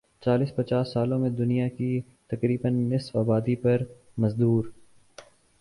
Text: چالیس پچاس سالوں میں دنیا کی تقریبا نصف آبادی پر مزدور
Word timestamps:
چالیس 0.23 0.51
پچاس 0.55 0.91
سالوں 0.93 1.19
میں 1.19 1.29
دنیا 1.31 1.67
کی 1.67 1.91
تقریبا 2.29 2.69
نصف 2.69 3.15
آبادی 3.15 3.55
پر 3.55 3.81
مزدور 4.17 4.63